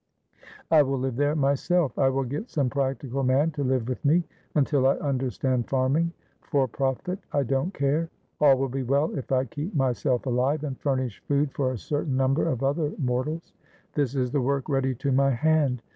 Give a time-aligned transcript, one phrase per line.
[0.71, 1.95] "I will live there myself.
[1.99, 4.23] I will get some practical man to live with me,
[4.55, 6.11] until I understand farming.
[6.41, 8.09] For profit, I don't care;
[8.39, 12.17] all will be well if I keep myself alive and furnish food for a certain
[12.17, 13.53] number of other mortals.
[13.93, 15.83] This is the work ready to my hand.